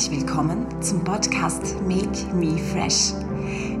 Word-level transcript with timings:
herzlich 0.00 0.22
willkommen 0.22 0.66
zum 0.80 1.04
Podcast 1.04 1.76
Make 1.82 2.34
Me 2.34 2.56
Fresh. 2.56 3.12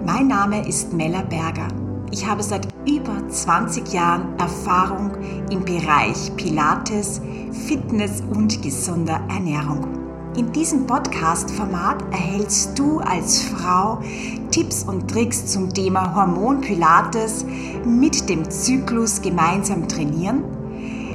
Mein 0.04 0.28
Name 0.28 0.68
ist 0.68 0.92
Mella 0.92 1.22
Berger. 1.22 1.68
Ich 2.10 2.26
habe 2.26 2.42
seit 2.42 2.68
über 2.86 3.26
20 3.26 3.90
Jahren 3.90 4.38
Erfahrung 4.38 5.12
im 5.50 5.64
Bereich 5.64 6.30
Pilates, 6.36 7.22
Fitness 7.66 8.22
und 8.34 8.60
gesunder 8.60 9.18
Ernährung. 9.30 9.88
In 10.36 10.52
diesem 10.52 10.86
Podcast-Format 10.86 12.02
erhältst 12.12 12.78
du 12.78 12.98
als 12.98 13.42
Frau 13.42 14.02
Tipps 14.50 14.84
und 14.84 15.10
Tricks 15.10 15.46
zum 15.46 15.72
Thema 15.72 16.14
Hormon 16.14 16.60
Pilates 16.60 17.46
mit 17.86 18.28
dem 18.28 18.50
Zyklus 18.50 19.22
gemeinsam 19.22 19.88
trainieren 19.88 20.59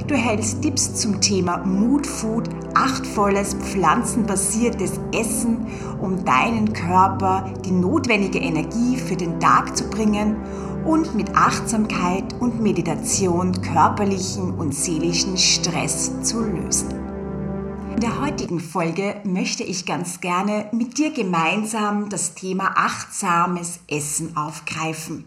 Du 0.06 0.14
erhältst 0.14 0.62
Tipps 0.62 0.94
zum 0.94 1.20
Thema 1.20 1.58
Mood 1.66 2.06
Food, 2.06 2.48
achtvolles, 2.74 3.54
pflanzenbasiertes 3.54 5.00
Essen, 5.12 5.66
um 6.00 6.24
deinen 6.24 6.72
Körper 6.72 7.52
die 7.64 7.72
notwendige 7.72 8.38
Energie 8.38 8.96
für 8.96 9.16
den 9.16 9.40
Tag 9.40 9.76
zu 9.76 9.90
bringen 9.90 10.36
und 10.84 11.16
mit 11.16 11.34
Achtsamkeit 11.34 12.34
und 12.38 12.60
Meditation 12.60 13.60
körperlichen 13.62 14.54
und 14.54 14.72
seelischen 14.76 15.36
Stress 15.36 16.22
zu 16.22 16.40
lösen. 16.40 16.90
In 17.92 18.00
der 18.00 18.20
heutigen 18.20 18.60
Folge 18.60 19.16
möchte 19.24 19.64
ich 19.64 19.86
ganz 19.86 20.20
gerne 20.20 20.66
mit 20.70 20.98
dir 20.98 21.10
gemeinsam 21.12 22.08
das 22.10 22.34
Thema 22.34 22.74
achtsames 22.76 23.80
Essen 23.88 24.36
aufgreifen. 24.36 25.24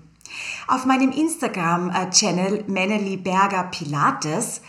Auf 0.67 0.85
meinem 0.85 1.11
Instagram-Channel 1.11 2.65
Meneli 2.67 3.17
Berger 3.17 3.63
Pilates 3.63 4.61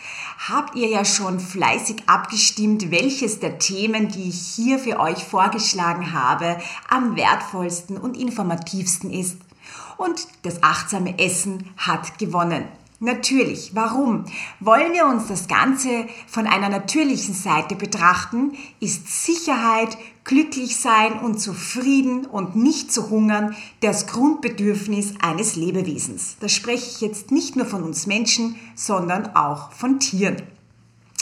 habt 0.48 0.74
ihr 0.74 0.88
ja 0.88 1.04
schon 1.04 1.40
fleißig 1.40 2.04
abgestimmt, 2.06 2.90
welches 2.90 3.40
der 3.40 3.58
Themen, 3.58 4.08
die 4.08 4.30
ich 4.30 4.40
hier 4.40 4.78
für 4.78 4.98
euch 4.98 5.24
vorgeschlagen 5.24 6.12
habe, 6.12 6.58
am 6.88 7.16
wertvollsten 7.16 7.98
und 7.98 8.16
informativsten 8.16 9.12
ist. 9.12 9.36
Und 9.96 10.26
das 10.42 10.62
achtsame 10.62 11.18
Essen 11.18 11.68
hat 11.76 12.18
gewonnen. 12.18 12.64
Natürlich. 13.02 13.74
Warum? 13.74 14.26
Wollen 14.60 14.92
wir 14.92 15.06
uns 15.06 15.26
das 15.26 15.48
Ganze 15.48 16.06
von 16.26 16.46
einer 16.46 16.68
natürlichen 16.68 17.32
Seite 17.32 17.74
betrachten, 17.74 18.52
ist 18.78 19.24
Sicherheit, 19.24 19.96
glücklich 20.24 20.76
sein 20.76 21.18
und 21.20 21.40
zufrieden 21.40 22.26
und 22.26 22.56
nicht 22.56 22.92
zu 22.92 23.08
hungern 23.08 23.56
das 23.80 24.06
Grundbedürfnis 24.06 25.14
eines 25.22 25.56
Lebewesens. 25.56 26.36
Da 26.40 26.48
spreche 26.50 26.90
ich 26.90 27.00
jetzt 27.00 27.30
nicht 27.30 27.56
nur 27.56 27.64
von 27.64 27.82
uns 27.84 28.06
Menschen, 28.06 28.56
sondern 28.74 29.34
auch 29.34 29.72
von 29.72 29.98
Tieren. 29.98 30.42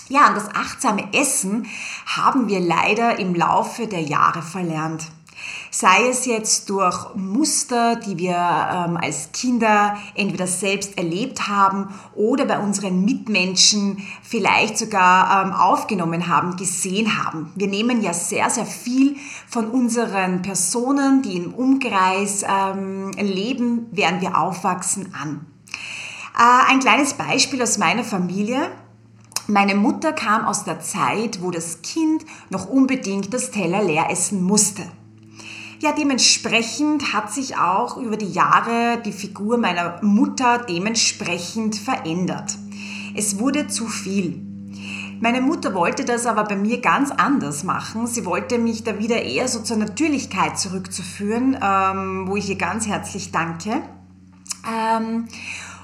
Ja, 0.08 0.30
und 0.30 0.36
das 0.36 0.48
achtsame 0.48 1.12
Essen 1.12 1.66
haben 2.06 2.48
wir 2.48 2.58
leider 2.58 3.20
im 3.20 3.36
Laufe 3.36 3.86
der 3.86 4.02
Jahre 4.02 4.42
verlernt. 4.42 5.12
Sei 5.70 6.08
es 6.08 6.24
jetzt 6.24 6.70
durch 6.70 7.14
Muster, 7.14 7.96
die 7.96 8.16
wir 8.18 8.34
ähm, 8.34 8.96
als 8.96 9.32
Kinder 9.32 9.96
entweder 10.14 10.46
selbst 10.46 10.96
erlebt 10.96 11.46
haben 11.46 11.88
oder 12.14 12.46
bei 12.46 12.58
unseren 12.58 13.04
Mitmenschen 13.04 14.02
vielleicht 14.22 14.78
sogar 14.78 15.44
ähm, 15.44 15.52
aufgenommen 15.52 16.28
haben, 16.28 16.56
gesehen 16.56 17.22
haben. 17.22 17.52
Wir 17.54 17.66
nehmen 17.66 18.02
ja 18.02 18.14
sehr, 18.14 18.48
sehr 18.50 18.66
viel 18.66 19.16
von 19.46 19.70
unseren 19.70 20.42
Personen, 20.42 21.22
die 21.22 21.36
im 21.36 21.54
Umkreis 21.54 22.44
ähm, 22.48 23.10
leben, 23.12 23.86
während 23.90 24.22
wir 24.22 24.38
aufwachsen, 24.38 25.14
an. 25.14 25.46
Äh, 26.38 26.72
ein 26.72 26.80
kleines 26.80 27.14
Beispiel 27.14 27.62
aus 27.62 27.78
meiner 27.78 28.04
Familie. 28.04 28.70
Meine 29.48 29.74
Mutter 29.74 30.12
kam 30.12 30.44
aus 30.44 30.64
der 30.64 30.80
Zeit, 30.80 31.42
wo 31.42 31.50
das 31.50 31.82
Kind 31.82 32.24
noch 32.50 32.68
unbedingt 32.68 33.32
das 33.32 33.50
Teller 33.50 33.82
leer 33.82 34.10
essen 34.10 34.42
musste. 34.42 34.82
Ja, 35.80 35.92
dementsprechend 35.92 37.12
hat 37.12 37.32
sich 37.32 37.56
auch 37.56 37.98
über 37.98 38.16
die 38.16 38.32
Jahre 38.32 39.00
die 39.04 39.12
Figur 39.12 39.58
meiner 39.58 40.02
Mutter 40.02 40.58
dementsprechend 40.58 41.76
verändert. 41.76 42.58
Es 43.14 43.38
wurde 43.38 43.68
zu 43.68 43.86
viel. 43.86 44.44
Meine 45.20 45.40
Mutter 45.40 45.74
wollte 45.74 46.04
das 46.04 46.26
aber 46.26 46.42
bei 46.44 46.56
mir 46.56 46.80
ganz 46.80 47.12
anders 47.12 47.62
machen. 47.62 48.08
Sie 48.08 48.26
wollte 48.26 48.58
mich 48.58 48.82
da 48.82 48.98
wieder 48.98 49.22
eher 49.22 49.46
so 49.46 49.60
zur 49.60 49.76
Natürlichkeit 49.76 50.58
zurückzuführen, 50.58 51.56
ähm, 51.62 52.26
wo 52.26 52.34
ich 52.34 52.48
ihr 52.48 52.58
ganz 52.58 52.88
herzlich 52.88 53.30
danke. 53.30 53.80
Ähm, 54.68 55.28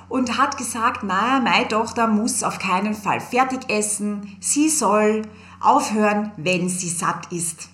und 0.09 0.39
hat 0.39 0.57
gesagt, 0.57 1.05
naja, 1.05 1.39
meine 1.39 1.69
Tochter 1.69 2.09
muss 2.09 2.43
auf 2.43 2.59
keinen 2.59 2.95
Fall 2.95 3.21
fertig 3.21 3.71
essen. 3.71 4.37
Sie 4.41 4.69
soll 4.69 5.23
aufhören, 5.61 6.33
wenn 6.37 6.69
sie 6.69 6.89
satt 6.89 7.31
ist. 7.31 7.69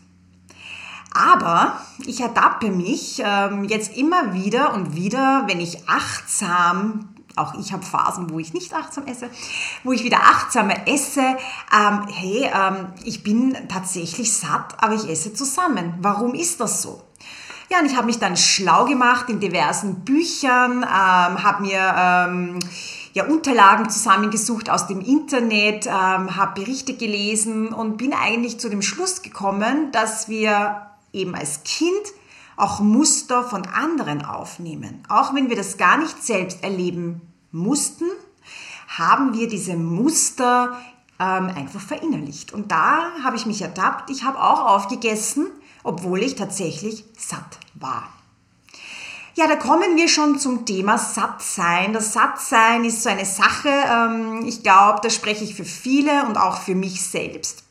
Aber 1.12 1.80
ich 2.06 2.20
ertappe 2.20 2.70
mich 2.70 3.20
ähm, 3.24 3.64
jetzt 3.64 3.96
immer 3.96 4.32
wieder 4.32 4.74
und 4.74 4.94
wieder, 4.94 5.44
wenn 5.46 5.60
ich 5.60 5.88
achtsam 5.88 7.08
auch 7.36 7.54
ich 7.54 7.72
habe 7.72 7.84
Phasen, 7.84 8.30
wo 8.30 8.38
ich 8.38 8.52
nicht 8.52 8.74
achtsam 8.74 9.06
esse, 9.06 9.30
wo 9.84 9.92
ich 9.92 10.04
wieder 10.04 10.18
achtsamer 10.18 10.86
esse. 10.86 11.20
Ähm, 11.20 12.06
hey, 12.12 12.50
ähm, 12.52 12.88
ich 13.04 13.22
bin 13.22 13.56
tatsächlich 13.68 14.32
satt, 14.32 14.82
aber 14.82 14.94
ich 14.94 15.08
esse 15.08 15.32
zusammen. 15.32 15.94
Warum 16.00 16.34
ist 16.34 16.60
das 16.60 16.82
so? 16.82 17.02
Ja, 17.70 17.78
und 17.78 17.86
ich 17.86 17.96
habe 17.96 18.06
mich 18.06 18.18
dann 18.18 18.36
schlau 18.36 18.84
gemacht 18.84 19.28
in 19.28 19.38
diversen 19.38 20.00
Büchern, 20.00 20.82
ähm, 20.82 21.42
habe 21.42 21.62
mir 21.62 21.94
ähm, 21.96 22.58
ja, 23.12 23.26
Unterlagen 23.26 23.88
zusammengesucht 23.88 24.68
aus 24.68 24.88
dem 24.88 25.00
Internet, 25.00 25.86
ähm, 25.86 26.36
habe 26.36 26.60
Berichte 26.60 26.94
gelesen 26.94 27.68
und 27.68 27.96
bin 27.96 28.12
eigentlich 28.12 28.58
zu 28.58 28.68
dem 28.68 28.82
Schluss 28.82 29.22
gekommen, 29.22 29.92
dass 29.92 30.28
wir 30.28 30.89
eben 31.12 31.34
als 31.34 31.62
Kind 31.64 31.90
auch 32.56 32.80
Muster 32.80 33.42
von 33.42 33.66
anderen 33.66 34.24
aufnehmen. 34.24 35.02
Auch 35.08 35.34
wenn 35.34 35.48
wir 35.48 35.56
das 35.56 35.78
gar 35.78 35.98
nicht 35.98 36.22
selbst 36.22 36.62
erleben 36.62 37.20
mussten, 37.52 38.04
haben 38.88 39.32
wir 39.32 39.48
diese 39.48 39.76
Muster 39.76 40.76
ähm, 41.18 41.50
einfach 41.54 41.80
verinnerlicht. 41.80 42.52
Und 42.52 42.70
da 42.70 43.12
habe 43.22 43.36
ich 43.36 43.46
mich 43.46 43.62
ertappt. 43.62 44.10
Ich 44.10 44.24
habe 44.24 44.42
auch 44.42 44.66
aufgegessen, 44.66 45.46
obwohl 45.82 46.22
ich 46.22 46.34
tatsächlich 46.34 47.04
satt 47.16 47.58
war. 47.74 48.08
Ja, 49.34 49.46
da 49.46 49.56
kommen 49.56 49.96
wir 49.96 50.08
schon 50.08 50.38
zum 50.38 50.66
Thema 50.66 50.98
Sattsein. 50.98 51.92
Das 51.92 52.12
Sattsein 52.12 52.84
ist 52.84 53.02
so 53.02 53.08
eine 53.08 53.24
Sache, 53.24 53.68
ähm, 53.68 54.44
ich 54.44 54.62
glaube, 54.62 55.00
da 55.02 55.08
spreche 55.08 55.44
ich 55.44 55.54
für 55.54 55.64
viele 55.64 56.26
und 56.26 56.36
auch 56.36 56.60
für 56.60 56.74
mich 56.74 57.00
selbst. 57.02 57.62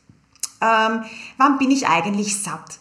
Ähm, 0.60 1.04
wann 1.36 1.58
bin 1.58 1.70
ich 1.70 1.86
eigentlich 1.86 2.42
satt? 2.42 2.80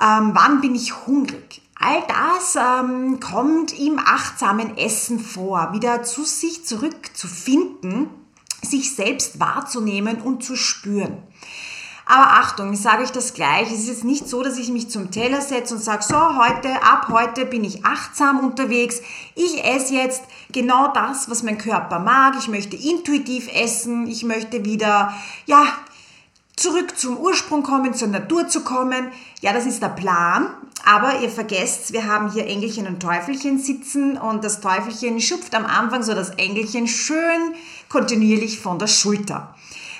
Ähm, 0.00 0.30
wann 0.34 0.60
bin 0.60 0.74
ich 0.74 1.06
hungrig. 1.06 1.62
All 1.78 2.02
das 2.08 2.56
ähm, 2.56 3.20
kommt 3.20 3.78
im 3.78 3.98
achtsamen 3.98 4.78
Essen 4.78 5.20
vor, 5.20 5.72
wieder 5.72 6.02
zu 6.02 6.24
sich 6.24 6.64
zurückzufinden, 6.64 8.08
sich 8.62 8.94
selbst 8.94 9.38
wahrzunehmen 9.40 10.22
und 10.22 10.42
zu 10.42 10.56
spüren. 10.56 11.22
Aber 12.08 12.34
Achtung, 12.34 12.72
ich 12.72 12.80
sage 12.80 13.02
euch 13.02 13.10
das 13.10 13.34
gleich. 13.34 13.66
Es 13.72 13.80
ist 13.80 13.88
jetzt 13.88 14.04
nicht 14.04 14.28
so, 14.28 14.40
dass 14.44 14.58
ich 14.58 14.68
mich 14.68 14.88
zum 14.88 15.10
Teller 15.10 15.40
setze 15.40 15.74
und 15.74 15.80
sage, 15.80 16.04
so, 16.04 16.14
heute, 16.14 16.80
ab 16.84 17.08
heute 17.10 17.44
bin 17.44 17.64
ich 17.64 17.84
achtsam 17.84 18.38
unterwegs. 18.38 19.02
Ich 19.34 19.64
esse 19.64 19.94
jetzt 19.94 20.22
genau 20.52 20.92
das, 20.92 21.28
was 21.28 21.42
mein 21.42 21.58
Körper 21.58 21.98
mag. 21.98 22.34
Ich 22.38 22.46
möchte 22.46 22.76
intuitiv 22.76 23.52
essen. 23.52 24.06
Ich 24.06 24.22
möchte 24.22 24.64
wieder, 24.64 25.12
ja, 25.46 25.64
zurück 26.56 26.98
zum 26.98 27.18
Ursprung 27.18 27.62
kommen, 27.62 27.94
zur 27.94 28.08
Natur 28.08 28.48
zu 28.48 28.62
kommen. 28.62 29.12
Ja, 29.40 29.52
das 29.52 29.66
ist 29.66 29.82
der 29.82 29.90
Plan. 29.90 30.48
Aber 30.84 31.20
ihr 31.20 31.30
vergesst, 31.30 31.92
wir 31.92 32.06
haben 32.06 32.30
hier 32.30 32.46
Engelchen 32.46 32.86
und 32.86 33.00
Teufelchen 33.00 33.58
sitzen 33.58 34.16
und 34.16 34.44
das 34.44 34.60
Teufelchen 34.60 35.20
schupft 35.20 35.54
am 35.54 35.66
Anfang 35.66 36.02
so 36.02 36.14
das 36.14 36.30
Engelchen 36.30 36.86
schön 36.86 37.54
kontinuierlich 37.88 38.60
von 38.60 38.78
der 38.78 38.86
Schulter. 38.86 39.54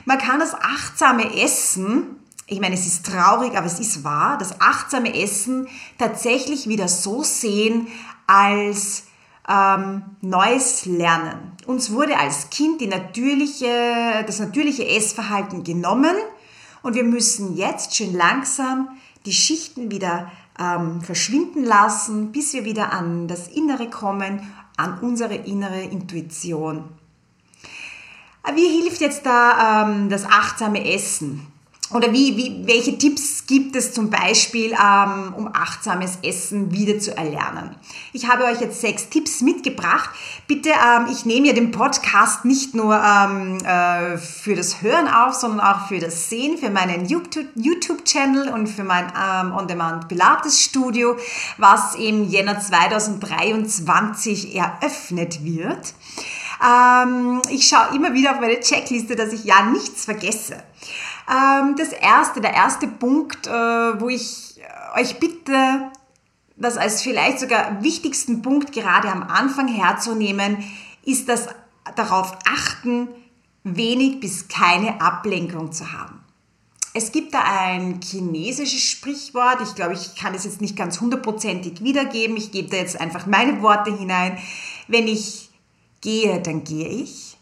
Man 0.04 0.18
kann 0.18 0.38
das 0.38 0.54
achtsame 0.54 1.40
Essen, 1.42 2.16
ich 2.46 2.60
meine, 2.60 2.76
es 2.76 2.86
ist 2.86 3.04
traurig, 3.04 3.56
aber 3.56 3.66
es 3.66 3.80
ist 3.80 4.04
wahr, 4.04 4.38
das 4.38 4.60
achtsame 4.60 5.20
Essen 5.20 5.66
tatsächlich 5.98 6.68
wieder 6.68 6.86
so 6.86 7.24
sehen 7.24 7.88
als 8.28 9.04
ähm, 9.48 10.02
neues 10.20 10.86
Lernen. 10.86 11.52
Uns 11.66 11.90
wurde 11.90 12.16
als 12.16 12.50
Kind 12.50 12.80
die 12.80 12.86
natürliche, 12.86 14.24
das 14.24 14.38
natürliche 14.38 14.86
Essverhalten 14.86 15.64
genommen 15.64 16.14
und 16.82 16.94
wir 16.94 17.04
müssen 17.04 17.56
jetzt 17.56 17.94
schön 17.94 18.14
langsam 18.14 18.88
die 19.24 19.32
Schichten 19.32 19.90
wieder 19.90 20.30
ähm, 20.58 21.00
verschwinden 21.02 21.64
lassen, 21.64 22.32
bis 22.32 22.52
wir 22.52 22.64
wieder 22.64 22.92
an 22.92 23.28
das 23.28 23.48
Innere 23.48 23.90
kommen, 23.90 24.52
an 24.76 24.98
unsere 25.00 25.34
innere 25.34 25.82
Intuition. 25.82 26.84
Wie 28.54 28.80
hilft 28.80 29.00
jetzt 29.00 29.26
da 29.26 29.88
ähm, 29.88 30.08
das 30.08 30.24
achtsame 30.24 30.92
Essen? 30.92 31.46
Oder 31.92 32.12
wie, 32.12 32.36
wie, 32.36 32.66
welche 32.66 32.98
Tipps 32.98 33.46
gibt 33.46 33.76
es 33.76 33.92
zum 33.92 34.10
Beispiel, 34.10 34.72
ähm, 34.72 35.34
um 35.36 35.48
achtsames 35.52 36.18
Essen 36.22 36.72
wieder 36.72 36.98
zu 36.98 37.16
erlernen? 37.16 37.76
Ich 38.12 38.28
habe 38.28 38.44
euch 38.44 38.60
jetzt 38.60 38.80
sechs 38.80 39.08
Tipps 39.08 39.40
mitgebracht. 39.40 40.10
Bitte, 40.48 40.70
ähm, 40.70 41.06
ich 41.12 41.24
nehme 41.26 41.46
ja 41.46 41.52
den 41.52 41.70
Podcast 41.70 42.44
nicht 42.44 42.74
nur 42.74 43.00
ähm, 43.00 43.58
äh, 43.64 44.18
für 44.18 44.56
das 44.56 44.82
Hören 44.82 45.06
auf, 45.06 45.34
sondern 45.34 45.60
auch 45.60 45.86
für 45.86 46.00
das 46.00 46.28
Sehen, 46.28 46.58
für 46.58 46.70
meinen 46.70 47.06
YouTube-Channel 47.06 48.48
und 48.48 48.66
für 48.66 48.82
mein 48.82 49.06
ähm, 49.16 49.52
On-Demand 49.52 50.08
Pilates 50.08 50.60
Studio, 50.60 51.16
was 51.56 51.94
im 51.94 52.28
Jänner 52.28 52.58
2023 52.58 54.56
eröffnet 54.56 55.44
wird. 55.44 55.94
Ähm, 56.64 57.42
ich 57.50 57.68
schaue 57.68 57.94
immer 57.94 58.12
wieder 58.12 58.32
auf 58.32 58.40
meine 58.40 58.58
Checkliste, 58.58 59.14
dass 59.14 59.32
ich 59.32 59.44
ja 59.44 59.62
nichts 59.66 60.04
vergesse. 60.04 60.56
Ähm, 61.28 61.74
das 61.76 61.92
erste, 61.92 62.40
der 62.40 62.54
erste 62.54 62.86
Punkt, 62.86 63.46
äh, 63.46 63.50
wo 63.50 64.08
ich 64.08 64.60
äh, 64.60 65.00
euch 65.00 65.18
bitte, 65.18 65.90
das 66.56 66.76
als 66.76 67.02
vielleicht 67.02 67.40
sogar 67.40 67.82
wichtigsten 67.82 68.42
Punkt 68.42 68.72
gerade 68.72 69.10
am 69.10 69.22
Anfang 69.22 69.68
herzunehmen, 69.68 70.64
ist 71.04 71.28
das 71.28 71.48
darauf 71.94 72.36
achten, 72.46 73.08
wenig 73.62 74.20
bis 74.20 74.48
keine 74.48 75.00
Ablenkung 75.00 75.72
zu 75.72 75.92
haben. 75.92 76.20
Es 76.94 77.12
gibt 77.12 77.34
da 77.34 77.42
ein 77.42 78.00
chinesisches 78.02 78.82
Sprichwort, 78.82 79.60
ich 79.60 79.74
glaube, 79.74 79.92
ich 79.92 80.14
kann 80.14 80.34
es 80.34 80.44
jetzt 80.44 80.62
nicht 80.62 80.76
ganz 80.76 81.00
hundertprozentig 81.00 81.82
wiedergeben, 81.82 82.38
ich 82.38 82.52
gebe 82.52 82.70
da 82.70 82.78
jetzt 82.78 82.98
einfach 82.98 83.26
meine 83.26 83.60
Worte 83.60 83.94
hinein. 83.94 84.38
Wenn 84.88 85.06
ich 85.06 85.50
gehe, 86.00 86.40
dann 86.40 86.64
gehe 86.64 86.88
ich. 86.88 87.35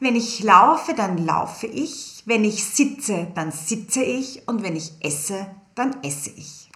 Wenn 0.00 0.16
ich 0.16 0.42
laufe, 0.42 0.94
dann 0.94 1.18
laufe 1.18 1.66
ich. 1.66 2.22
Wenn 2.24 2.42
ich 2.42 2.64
sitze, 2.64 3.28
dann 3.34 3.52
sitze 3.52 4.02
ich 4.02 4.48
und 4.48 4.62
wenn 4.62 4.74
ich 4.74 4.92
esse, 5.00 5.46
dann 5.74 6.02
esse 6.02 6.30
ich. 6.30 6.70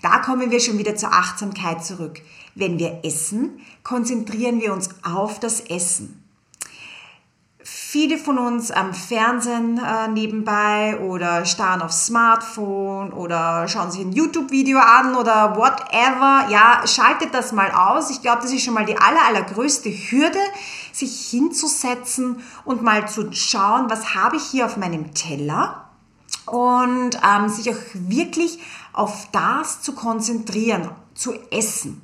Da 0.00 0.18
kommen 0.18 0.50
wir 0.50 0.58
schon 0.58 0.78
wieder 0.78 0.96
zur 0.96 1.12
Achtsamkeit 1.12 1.84
zurück. 1.84 2.22
Wenn 2.54 2.78
wir 2.78 3.00
essen, 3.04 3.60
konzentrieren 3.84 4.60
wir 4.60 4.72
uns 4.72 4.88
auf 5.04 5.40
das 5.40 5.60
Essen. 5.60 6.21
Viele 7.92 8.16
von 8.16 8.38
uns 8.38 8.70
am 8.70 8.94
Fernsehen 8.94 9.76
äh, 9.76 10.08
nebenbei 10.08 10.98
oder 11.00 11.44
starren 11.44 11.82
aufs 11.82 12.06
Smartphone 12.06 13.12
oder 13.12 13.68
schauen 13.68 13.90
sich 13.90 14.00
ein 14.00 14.12
YouTube-Video 14.12 14.78
an 14.78 15.14
oder 15.14 15.56
whatever. 15.56 16.48
Ja, 16.48 16.86
schaltet 16.86 17.34
das 17.34 17.52
mal 17.52 17.70
aus. 17.70 18.08
Ich 18.08 18.22
glaube, 18.22 18.40
das 18.40 18.50
ist 18.50 18.64
schon 18.64 18.72
mal 18.72 18.86
die 18.86 18.96
aller, 18.96 19.26
allergrößte 19.28 19.90
Hürde, 19.90 20.38
sich 20.90 21.28
hinzusetzen 21.28 22.42
und 22.64 22.80
mal 22.80 23.06
zu 23.08 23.30
schauen, 23.32 23.90
was 23.90 24.14
habe 24.14 24.36
ich 24.36 24.44
hier 24.44 24.64
auf 24.64 24.78
meinem 24.78 25.12
Teller 25.12 25.90
und 26.46 27.10
ähm, 27.22 27.50
sich 27.50 27.68
auch 27.68 27.82
wirklich 27.92 28.58
auf 28.94 29.28
das 29.32 29.82
zu 29.82 29.94
konzentrieren, 29.94 30.88
zu 31.12 31.34
essen. 31.50 32.00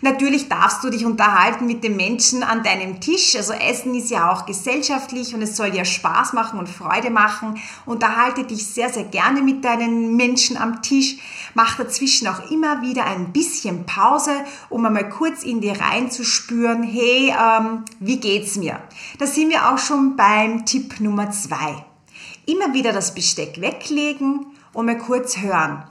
Natürlich 0.00 0.48
darfst 0.48 0.84
du 0.84 0.90
dich 0.90 1.04
unterhalten 1.04 1.66
mit 1.66 1.82
den 1.82 1.96
Menschen 1.96 2.42
an 2.42 2.62
deinem 2.62 3.00
Tisch. 3.00 3.34
Also 3.36 3.52
Essen 3.52 3.94
ist 3.94 4.10
ja 4.10 4.30
auch 4.30 4.46
gesellschaftlich 4.46 5.34
und 5.34 5.42
es 5.42 5.56
soll 5.56 5.74
ja 5.74 5.84
Spaß 5.84 6.32
machen 6.32 6.58
und 6.58 6.68
Freude 6.68 7.10
machen. 7.10 7.58
Unterhalte 7.86 8.44
dich 8.44 8.66
sehr, 8.66 8.90
sehr 8.90 9.04
gerne 9.04 9.42
mit 9.42 9.64
deinen 9.64 10.16
Menschen 10.16 10.56
am 10.56 10.82
Tisch. 10.82 11.16
Mach 11.54 11.76
dazwischen 11.76 12.28
auch 12.28 12.50
immer 12.50 12.82
wieder 12.82 13.04
ein 13.04 13.32
bisschen 13.32 13.86
Pause, 13.86 14.32
um 14.68 14.84
einmal 14.84 15.08
kurz 15.08 15.42
in 15.42 15.60
dir 15.60 15.80
reinzuspüren, 15.80 16.82
hey, 16.82 17.32
ähm, 17.38 17.84
wie 18.00 18.18
geht's 18.18 18.56
mir? 18.56 18.80
Da 19.18 19.26
sind 19.26 19.50
wir 19.50 19.70
auch 19.70 19.78
schon 19.78 20.16
beim 20.16 20.66
Tipp 20.66 21.00
Nummer 21.00 21.30
zwei. 21.30 21.84
Immer 22.46 22.74
wieder 22.74 22.92
das 22.92 23.14
Besteck 23.14 23.60
weglegen 23.60 24.46
und 24.72 24.86
mal 24.86 24.98
kurz 24.98 25.38
hören. 25.38 25.84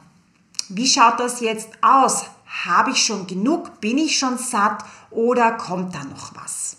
Wie 0.69 0.87
schaut 0.87 1.19
das 1.19 1.41
jetzt 1.41 1.69
aus? 1.81 2.25
Habe 2.63 2.91
ich 2.91 3.03
schon 3.03 3.27
genug? 3.27 3.81
Bin 3.81 3.97
ich 3.97 4.17
schon 4.17 4.37
satt? 4.37 4.83
Oder 5.11 5.51
kommt 5.51 5.93
da 5.93 6.03
noch 6.03 6.35
was? 6.35 6.77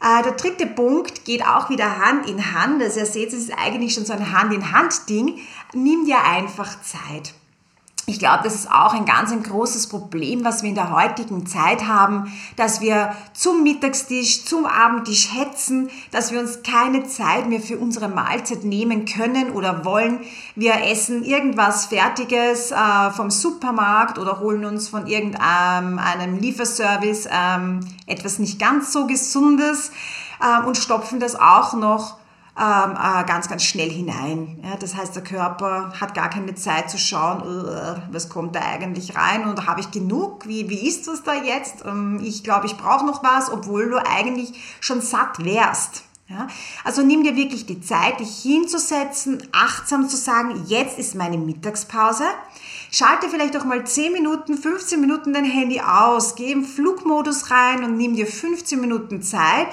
Äh, 0.00 0.22
der 0.22 0.32
dritte 0.32 0.66
Punkt 0.66 1.24
geht 1.24 1.44
auch 1.44 1.70
wieder 1.70 1.98
Hand 1.98 2.28
in 2.28 2.54
Hand. 2.54 2.82
Also 2.82 3.00
ihr 3.00 3.06
seht, 3.06 3.32
es 3.32 3.40
ist 3.40 3.58
eigentlich 3.58 3.94
schon 3.94 4.04
so 4.04 4.12
ein 4.12 4.32
Hand-in-Hand-Ding. 4.32 5.38
Nimm 5.74 6.04
dir 6.04 6.22
einfach 6.22 6.80
Zeit. 6.82 7.34
Ich 8.08 8.18
glaube, 8.18 8.40
das 8.42 8.54
ist 8.54 8.70
auch 8.70 8.94
ein 8.94 9.04
ganz 9.04 9.32
ein 9.32 9.42
großes 9.42 9.88
Problem, 9.88 10.42
was 10.42 10.62
wir 10.62 10.70
in 10.70 10.74
der 10.74 10.92
heutigen 10.92 11.46
Zeit 11.46 11.86
haben, 11.86 12.32
dass 12.56 12.80
wir 12.80 13.14
zum 13.34 13.62
Mittagstisch, 13.62 14.46
zum 14.46 14.64
Abendtisch 14.64 15.28
hetzen, 15.34 15.90
dass 16.10 16.32
wir 16.32 16.40
uns 16.40 16.62
keine 16.62 17.06
Zeit 17.06 17.50
mehr 17.50 17.60
für 17.60 17.76
unsere 17.76 18.08
Mahlzeit 18.08 18.64
nehmen 18.64 19.04
können 19.04 19.50
oder 19.50 19.84
wollen. 19.84 20.20
Wir 20.54 20.86
essen 20.90 21.22
irgendwas 21.22 21.84
Fertiges 21.84 22.70
äh, 22.70 23.10
vom 23.10 23.30
Supermarkt 23.30 24.18
oder 24.18 24.40
holen 24.40 24.64
uns 24.64 24.88
von 24.88 25.06
irgendeinem 25.06 26.38
Lieferservice 26.38 27.28
ähm, 27.30 27.80
etwas 28.06 28.38
nicht 28.38 28.58
ganz 28.58 28.90
so 28.90 29.06
Gesundes 29.06 29.92
äh, 30.40 30.66
und 30.66 30.78
stopfen 30.78 31.20
das 31.20 31.36
auch 31.38 31.74
noch 31.74 32.17
ähm, 32.58 32.92
äh, 32.92 33.24
ganz, 33.24 33.48
ganz 33.48 33.62
schnell 33.62 33.90
hinein. 33.90 34.58
Ja, 34.64 34.76
das 34.76 34.96
heißt, 34.96 35.14
der 35.14 35.22
Körper 35.22 35.92
hat 36.00 36.14
gar 36.14 36.28
keine 36.28 36.54
Zeit 36.54 36.90
zu 36.90 36.98
schauen, 36.98 37.42
uh, 37.42 38.00
was 38.10 38.28
kommt 38.28 38.56
da 38.56 38.60
eigentlich 38.60 39.16
rein 39.16 39.44
und 39.44 39.66
habe 39.66 39.80
ich 39.80 39.90
genug? 39.90 40.46
Wie, 40.48 40.68
wie 40.68 40.88
ist 40.88 41.06
das 41.06 41.22
da 41.22 41.34
jetzt? 41.34 41.84
Ähm, 41.84 42.20
ich 42.22 42.42
glaube, 42.42 42.66
ich 42.66 42.76
brauche 42.76 43.06
noch 43.06 43.22
was, 43.22 43.50
obwohl 43.50 43.90
du 43.90 43.98
eigentlich 43.98 44.78
schon 44.80 45.00
satt 45.00 45.44
wärst. 45.44 46.02
Ja? 46.28 46.48
Also 46.84 47.02
nimm 47.02 47.22
dir 47.22 47.36
wirklich 47.36 47.64
die 47.66 47.80
Zeit, 47.80 48.20
dich 48.20 48.42
hinzusetzen, 48.42 49.42
achtsam 49.52 50.08
zu 50.08 50.16
sagen, 50.16 50.64
jetzt 50.66 50.98
ist 50.98 51.14
meine 51.14 51.38
Mittagspause. 51.38 52.24
Schalte 52.90 53.28
vielleicht 53.28 53.56
auch 53.56 53.64
mal 53.64 53.86
10 53.86 54.12
Minuten, 54.12 54.56
15 54.56 55.00
Minuten 55.00 55.32
dein 55.32 55.44
Handy 55.44 55.80
aus, 55.80 56.34
geh 56.34 56.52
im 56.52 56.64
Flugmodus 56.64 57.50
rein 57.50 57.84
und 57.84 57.96
nimm 57.96 58.16
dir 58.16 58.26
15 58.26 58.80
Minuten 58.80 59.22
Zeit 59.22 59.68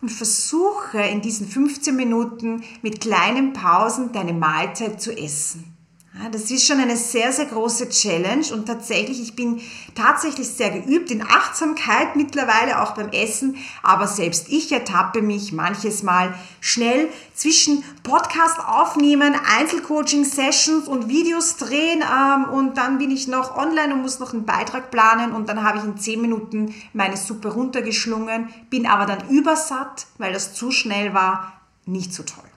und 0.00 0.10
versuche 0.10 1.00
in 1.00 1.20
diesen 1.20 1.48
15 1.48 1.94
Minuten 1.94 2.62
mit 2.82 3.00
kleinen 3.00 3.52
Pausen 3.52 4.12
deine 4.12 4.32
Mahlzeit 4.32 5.00
zu 5.00 5.16
essen. 5.16 5.77
Ja, 6.20 6.30
das 6.30 6.50
ist 6.50 6.66
schon 6.66 6.80
eine 6.80 6.96
sehr, 6.96 7.32
sehr 7.32 7.46
große 7.46 7.90
Challenge 7.90 8.44
und 8.52 8.66
tatsächlich, 8.66 9.22
ich 9.22 9.36
bin 9.36 9.60
tatsächlich 9.94 10.48
sehr 10.48 10.70
geübt 10.70 11.12
in 11.12 11.22
Achtsamkeit 11.22 12.16
mittlerweile 12.16 12.82
auch 12.82 12.96
beim 12.96 13.10
Essen, 13.10 13.56
aber 13.84 14.08
selbst 14.08 14.48
ich 14.48 14.72
ertappe 14.72 15.22
mich 15.22 15.52
manches 15.52 16.02
Mal 16.02 16.34
schnell 16.60 17.08
zwischen 17.34 17.84
Podcast 18.02 18.58
aufnehmen, 18.58 19.36
Einzelcoaching-Sessions 19.58 20.88
und 20.88 21.08
Videos 21.08 21.56
drehen 21.56 22.02
ähm, 22.02 22.46
und 22.46 22.78
dann 22.78 22.98
bin 22.98 23.12
ich 23.12 23.28
noch 23.28 23.56
online 23.56 23.94
und 23.94 24.02
muss 24.02 24.18
noch 24.18 24.32
einen 24.32 24.44
Beitrag 24.44 24.90
planen 24.90 25.32
und 25.32 25.48
dann 25.48 25.62
habe 25.62 25.78
ich 25.78 25.84
in 25.84 25.98
10 25.98 26.20
Minuten 26.20 26.74
meine 26.94 27.16
Suppe 27.16 27.52
runtergeschlungen, 27.52 28.48
bin 28.70 28.86
aber 28.86 29.06
dann 29.06 29.28
übersatt, 29.28 30.06
weil 30.18 30.32
das 30.32 30.52
zu 30.54 30.72
schnell 30.72 31.14
war, 31.14 31.52
nicht 31.86 32.12
so 32.12 32.24
toll. 32.24 32.47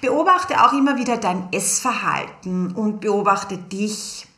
Beobachte 0.00 0.64
auch 0.64 0.72
immer 0.72 0.96
wieder 0.96 1.16
dein 1.16 1.48
Essverhalten 1.52 2.72
und 2.72 3.00
beobachte 3.00 3.58
dich. 3.58 4.28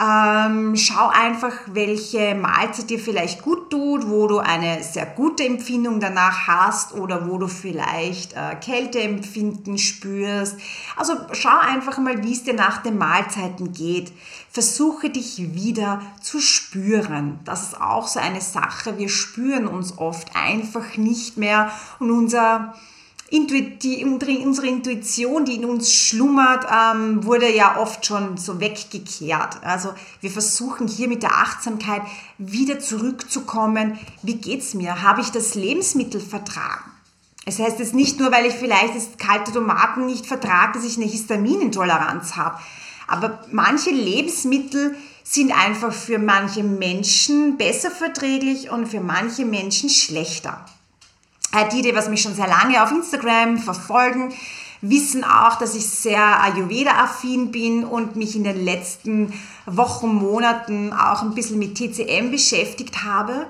Ähm, 0.00 0.74
schau 0.74 1.06
einfach, 1.06 1.52
welche 1.66 2.34
Mahlzeit 2.34 2.90
dir 2.90 2.98
vielleicht 2.98 3.42
gut 3.42 3.70
tut, 3.70 4.08
wo 4.08 4.26
du 4.26 4.38
eine 4.38 4.82
sehr 4.82 5.06
gute 5.06 5.44
Empfindung 5.44 6.00
danach 6.00 6.48
hast 6.48 6.94
oder 6.94 7.28
wo 7.28 7.38
du 7.38 7.46
vielleicht 7.46 8.32
äh, 8.32 8.56
Kälteempfinden 8.56 9.78
spürst. 9.78 10.56
Also 10.96 11.14
schau 11.30 11.56
einfach 11.60 11.98
mal, 11.98 12.24
wie 12.24 12.32
es 12.32 12.42
dir 12.42 12.54
nach 12.54 12.82
den 12.82 12.98
Mahlzeiten 12.98 13.72
geht. 13.72 14.12
Versuche 14.50 15.10
dich 15.10 15.54
wieder 15.54 16.02
zu 16.20 16.40
spüren. 16.40 17.38
Das 17.44 17.62
ist 17.62 17.80
auch 17.80 18.08
so 18.08 18.18
eine 18.18 18.40
Sache. 18.40 18.98
Wir 18.98 19.08
spüren 19.08 19.68
uns 19.68 19.96
oft 19.96 20.34
einfach 20.34 20.96
nicht 20.96 21.36
mehr 21.36 21.70
und 22.00 22.10
unser 22.10 22.74
Intuiti 23.30 24.04
unsere 24.04 24.66
Intuition, 24.66 25.44
die 25.44 25.56
in 25.56 25.64
uns 25.64 25.92
schlummert, 25.92 26.66
ähm, 26.70 27.24
wurde 27.24 27.54
ja 27.54 27.78
oft 27.78 28.04
schon 28.04 28.36
so 28.36 28.60
weggekehrt. 28.60 29.62
Also 29.64 29.94
wir 30.20 30.30
versuchen 30.30 30.88
hier 30.88 31.08
mit 31.08 31.22
der 31.22 31.32
Achtsamkeit 31.32 32.02
wieder 32.38 32.78
zurückzukommen. 32.78 33.98
Wie 34.22 34.36
geht's 34.36 34.74
mir? 34.74 35.02
Habe 35.02 35.22
ich 35.22 35.30
das 35.30 35.54
Lebensmittel 35.54 36.20
vertragen? 36.20 36.90
Es 37.46 37.58
heißt 37.58 37.78
jetzt 37.78 37.94
nicht 37.94 38.20
nur, 38.20 38.30
weil 38.30 38.46
ich 38.46 38.54
vielleicht 38.54 38.94
das 38.94 39.16
kalte 39.18 39.52
Tomaten 39.52 40.06
nicht 40.06 40.26
vertrage, 40.26 40.74
dass 40.74 40.84
ich 40.84 40.96
eine 40.96 41.06
Histaminintoleranz 41.06 42.36
habe. 42.36 42.58
Aber 43.06 43.44
manche 43.50 43.90
Lebensmittel 43.90 44.96
sind 45.22 45.52
einfach 45.52 45.92
für 45.92 46.18
manche 46.18 46.62
Menschen 46.62 47.56
besser 47.56 47.90
verträglich 47.90 48.70
und 48.70 48.86
für 48.86 49.00
manche 49.00 49.44
Menschen 49.44 49.90
schlechter. 49.90 50.64
Äh, 51.54 51.68
die, 51.68 51.82
die 51.82 51.94
was 51.94 52.08
mich 52.08 52.22
schon 52.22 52.34
sehr 52.34 52.48
lange 52.48 52.82
auf 52.82 52.90
Instagram 52.90 53.58
verfolgen, 53.58 54.32
wissen 54.80 55.24
auch, 55.24 55.56
dass 55.56 55.74
ich 55.74 55.86
sehr 55.86 56.42
Ayurveda-affin 56.42 57.50
bin 57.50 57.84
und 57.84 58.16
mich 58.16 58.36
in 58.36 58.44
den 58.44 58.64
letzten 58.64 59.32
Wochen, 59.66 60.14
Monaten 60.14 60.92
auch 60.92 61.22
ein 61.22 61.34
bisschen 61.34 61.58
mit 61.58 61.76
TCM 61.76 62.30
beschäftigt 62.30 63.04
habe. 63.04 63.46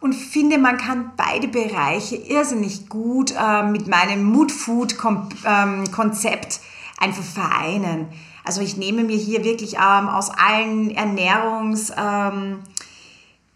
und 0.00 0.14
finde, 0.14 0.58
man 0.58 0.76
kann 0.76 1.12
beide 1.16 1.48
Bereiche 1.48 2.16
irrsinnig 2.16 2.88
gut 2.88 3.34
äh, 3.36 3.62
mit 3.62 3.88
meinem 3.88 4.24
Mood 4.24 4.52
Food 4.52 4.96
ähm, 5.44 5.90
Konzept 5.90 6.60
einfach 6.98 7.24
vereinen. 7.24 8.06
Also 8.44 8.60
ich 8.60 8.76
nehme 8.76 9.02
mir 9.02 9.16
hier 9.16 9.42
wirklich 9.42 9.74
ähm, 9.74 10.08
aus 10.08 10.30
allen 10.30 10.90
Ernährungs 10.90 11.92
ähm, 11.96 12.60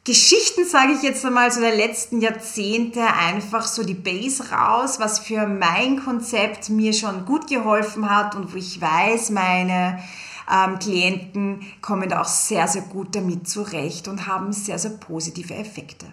Geschichten, 0.04 0.64
sage 0.64 0.94
ich 0.94 1.02
jetzt 1.02 1.26
einmal, 1.26 1.52
so 1.52 1.60
der 1.60 1.74
letzten 1.74 2.22
Jahrzehnte 2.22 3.02
einfach 3.02 3.66
so 3.66 3.84
die 3.84 3.94
Base 3.94 4.50
raus, 4.50 4.98
was 4.98 5.18
für 5.18 5.46
mein 5.46 6.02
Konzept 6.02 6.70
mir 6.70 6.94
schon 6.94 7.26
gut 7.26 7.48
geholfen 7.48 8.08
hat 8.08 8.34
und 8.34 8.52
wo 8.52 8.56
ich 8.56 8.80
weiß, 8.80 9.28
meine 9.30 10.02
ähm, 10.50 10.78
Klienten 10.78 11.60
kommen 11.82 12.08
da 12.08 12.22
auch 12.22 12.28
sehr, 12.28 12.66
sehr 12.66 12.82
gut 12.82 13.14
damit 13.14 13.46
zurecht 13.46 14.08
und 14.08 14.26
haben 14.26 14.54
sehr, 14.54 14.78
sehr 14.78 14.92
positive 14.92 15.54
Effekte. 15.54 16.06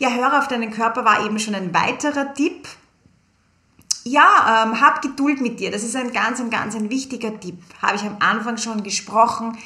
Ja, 0.00 0.10
höre 0.10 0.38
auf 0.38 0.48
deinen 0.48 0.72
Körper 0.72 1.04
war 1.04 1.24
eben 1.24 1.38
schon 1.38 1.54
ein 1.54 1.72
weiterer 1.72 2.34
Tipp. 2.34 2.66
Ja, 4.02 4.64
ähm, 4.64 4.80
hab 4.80 5.02
Geduld 5.02 5.40
mit 5.40 5.60
dir. 5.60 5.70
Das 5.70 5.84
ist 5.84 5.94
ein 5.94 6.12
ganz, 6.12 6.40
ein 6.40 6.50
ganz 6.50 6.74
ein 6.74 6.90
wichtiger 6.90 7.38
Tipp. 7.38 7.58
Habe 7.80 7.96
ich 7.96 8.02
am 8.02 8.16
Anfang 8.18 8.56
schon 8.56 8.82
gesprochen 8.82 9.56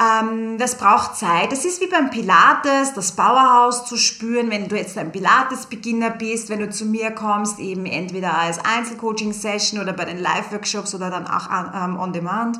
ähm, 0.00 0.56
das 0.56 0.78
braucht 0.78 1.16
Zeit. 1.16 1.52
Das 1.52 1.64
ist 1.66 1.80
wie 1.82 1.86
beim 1.86 2.08
Pilates, 2.08 2.94
das 2.94 3.12
Powerhouse 3.12 3.84
zu 3.84 3.96
spüren, 3.96 4.50
wenn 4.50 4.68
du 4.68 4.76
jetzt 4.76 4.96
ein 4.96 5.12
Pilates-Beginner 5.12 6.10
bist, 6.10 6.48
wenn 6.48 6.60
du 6.60 6.70
zu 6.70 6.86
mir 6.86 7.10
kommst, 7.10 7.58
eben 7.58 7.84
entweder 7.84 8.38
als 8.38 8.58
Einzelcoaching-Session 8.64 9.80
oder 9.80 9.92
bei 9.92 10.06
den 10.06 10.18
Live-Workshops 10.18 10.94
oder 10.94 11.10
dann 11.10 11.26
auch 11.26 11.48
ähm, 11.74 11.98
on 11.98 12.14
demand. 12.14 12.58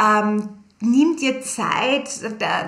Ähm, 0.00 0.48
nimm 0.80 1.16
dir 1.16 1.42
Zeit, 1.42 2.10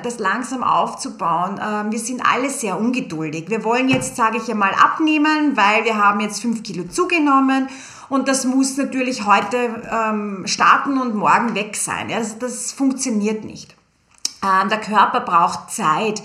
das 0.02 0.18
langsam 0.18 0.64
aufzubauen. 0.64 1.60
Ähm, 1.62 1.92
wir 1.92 2.00
sind 2.00 2.20
alle 2.24 2.50
sehr 2.50 2.78
ungeduldig. 2.78 3.48
Wir 3.48 3.62
wollen 3.62 3.88
jetzt, 3.88 4.16
sage 4.16 4.38
ich 4.38 4.50
einmal, 4.50 4.72
abnehmen, 4.72 5.56
weil 5.56 5.84
wir 5.84 6.02
haben 6.02 6.18
jetzt 6.18 6.42
fünf 6.42 6.64
Kilo 6.64 6.84
zugenommen 6.88 7.68
und 8.08 8.26
das 8.26 8.44
muss 8.44 8.76
natürlich 8.76 9.24
heute 9.24 9.82
ähm, 9.88 10.42
starten 10.46 10.98
und 10.98 11.14
morgen 11.14 11.54
weg 11.54 11.76
sein. 11.76 12.08
Das 12.40 12.72
funktioniert 12.72 13.44
nicht. 13.44 13.76
Ähm, 14.44 14.68
der 14.68 14.80
Körper 14.80 15.20
braucht 15.20 15.70
Zeit. 15.70 16.22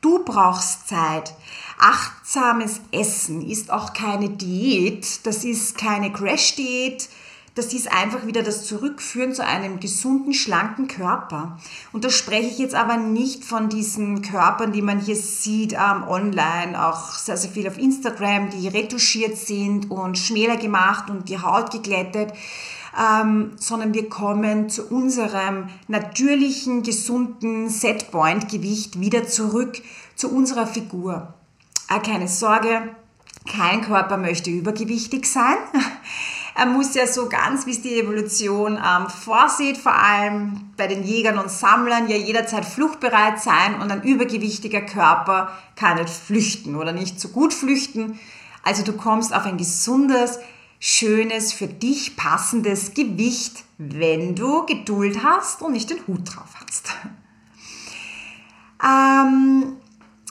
Du 0.00 0.24
brauchst 0.24 0.88
Zeit. 0.88 1.34
Achtsames 1.78 2.80
Essen 2.92 3.40
ist 3.40 3.70
auch 3.70 3.92
keine 3.92 4.28
Diät. 4.30 5.26
Das 5.26 5.44
ist 5.44 5.78
keine 5.78 6.12
Crash-Diät. 6.12 7.08
Das 7.54 7.74
ist 7.74 7.92
einfach 7.92 8.24
wieder 8.26 8.42
das 8.42 8.64
Zurückführen 8.64 9.34
zu 9.34 9.44
einem 9.44 9.78
gesunden, 9.78 10.32
schlanken 10.32 10.88
Körper. 10.88 11.58
Und 11.92 12.04
da 12.04 12.08
spreche 12.08 12.48
ich 12.48 12.58
jetzt 12.58 12.74
aber 12.74 12.96
nicht 12.96 13.44
von 13.44 13.68
diesen 13.68 14.22
Körpern, 14.22 14.72
die 14.72 14.80
man 14.80 15.00
hier 15.00 15.16
sieht 15.16 15.74
ähm, 15.74 16.08
online, 16.08 16.82
auch 16.82 17.12
sehr, 17.12 17.36
sehr 17.36 17.50
viel 17.50 17.68
auf 17.68 17.76
Instagram, 17.76 18.48
die 18.50 18.68
retuschiert 18.68 19.36
sind 19.36 19.90
und 19.90 20.16
schmäler 20.16 20.56
gemacht 20.56 21.10
und 21.10 21.28
die 21.28 21.40
Haut 21.40 21.70
geglättet 21.70 22.32
ähm, 22.98 23.52
sondern 23.56 23.94
wir 23.94 24.08
kommen 24.08 24.68
zu 24.68 24.88
unserem 24.88 25.68
natürlichen, 25.88 26.82
gesunden 26.82 27.68
Setpoint-Gewicht 27.68 29.00
wieder 29.00 29.26
zurück 29.26 29.80
zu 30.14 30.30
unserer 30.30 30.66
Figur. 30.66 31.34
Äh, 31.88 32.00
keine 32.00 32.28
Sorge, 32.28 32.94
kein 33.50 33.82
Körper 33.82 34.16
möchte 34.16 34.50
übergewichtig 34.50 35.26
sein. 35.26 35.56
Er 36.54 36.66
muss 36.66 36.94
ja 36.94 37.06
so 37.06 37.30
ganz, 37.30 37.64
wie 37.64 37.70
es 37.70 37.80
die 37.80 37.98
Evolution 37.98 38.76
ähm, 38.76 39.08
vorsieht, 39.08 39.78
vor 39.78 39.94
allem 39.94 40.70
bei 40.76 40.86
den 40.86 41.02
Jägern 41.02 41.38
und 41.38 41.50
Sammlern, 41.50 42.08
ja 42.08 42.16
jederzeit 42.16 42.66
fluchtbereit 42.66 43.40
sein 43.40 43.80
und 43.80 43.90
ein 43.90 44.02
übergewichtiger 44.02 44.82
Körper 44.82 45.50
kann 45.76 45.96
nicht 45.96 46.10
flüchten 46.10 46.76
oder 46.76 46.92
nicht 46.92 47.18
so 47.18 47.28
gut 47.28 47.54
flüchten. 47.54 48.18
Also 48.62 48.82
du 48.84 48.92
kommst 48.92 49.34
auf 49.34 49.46
ein 49.46 49.56
gesundes, 49.56 50.40
schönes, 50.84 51.52
für 51.52 51.68
dich 51.68 52.16
passendes 52.16 52.92
Gewicht, 52.92 53.62
wenn 53.78 54.34
du 54.34 54.66
Geduld 54.66 55.22
hast 55.22 55.62
und 55.62 55.74
nicht 55.74 55.88
den 55.88 56.04
Hut 56.08 56.34
drauf 56.34 56.56
hast. 56.60 56.92
Ähm, 58.84 59.76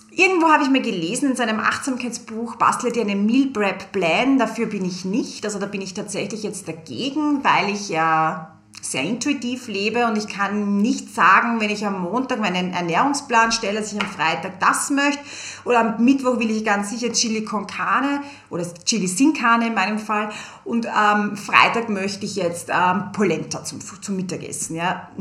irgendwo 0.09 0.49
habe 0.49 0.63
ich 0.63 0.69
mir 0.69 0.81
gelesen 0.81 1.29
in 1.29 1.37
seinem 1.37 1.61
Achtsamkeitsbuch, 1.61 2.57
bastle 2.57 2.91
dir 2.91 3.03
einen 3.03 3.25
Meal 3.25 3.47
Prep 3.47 3.93
Plan. 3.93 4.37
Dafür 4.37 4.65
bin 4.65 4.83
ich 4.83 5.05
nicht. 5.05 5.45
Also 5.45 5.57
da 5.57 5.67
bin 5.67 5.79
ich 5.79 5.93
tatsächlich 5.93 6.43
jetzt 6.43 6.67
dagegen, 6.67 7.45
weil 7.45 7.73
ich 7.73 7.87
ja 7.87 8.59
sehr 8.81 9.03
intuitiv 9.03 9.67
lebe 9.67 10.07
und 10.07 10.17
ich 10.17 10.27
kann 10.27 10.77
nicht 10.77 11.13
sagen, 11.13 11.59
wenn 11.59 11.69
ich 11.69 11.85
am 11.85 12.01
Montag 12.01 12.39
meinen 12.39 12.73
Ernährungsplan 12.73 13.51
stelle, 13.51 13.79
dass 13.79 13.93
ich 13.93 14.01
am 14.01 14.07
Freitag 14.07 14.59
das 14.59 14.89
möchte 14.89 15.19
oder 15.65 15.79
am 15.79 16.03
Mittwoch 16.03 16.39
will 16.39 16.49
ich 16.49 16.65
ganz 16.65 16.89
sicher 16.89 17.11
Chili 17.13 17.45
con 17.45 17.67
Carne 17.67 18.21
oder 18.49 18.65
Chili 18.85 19.07
sin 19.07 19.33
Carne 19.33 19.67
in 19.67 19.73
meinem 19.73 19.99
Fall 19.99 20.29
und 20.65 20.87
am 20.87 21.37
Freitag 21.37 21.89
möchte 21.89 22.25
ich 22.25 22.35
jetzt 22.35 22.69
ähm, 22.69 23.11
Polenta 23.13 23.63
zum, 23.63 23.79
zum 24.01 24.15
Mittagessen. 24.15 24.75
Ja. 24.75 25.09